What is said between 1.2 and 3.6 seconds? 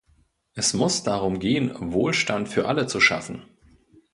gehen, Wohlstand für alle zu schaffen.